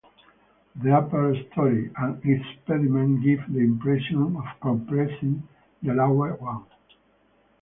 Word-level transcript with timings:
The 0.81 0.97
upper 0.97 1.35
storey 1.51 1.91
and 1.95 2.19
its 2.25 2.43
pediment 2.65 3.21
give 3.21 3.41
the 3.53 3.59
impression 3.59 4.35
of 4.35 4.43
compressing 4.59 5.47
the 5.83 5.93
lower 5.93 6.33
one. 6.37 6.65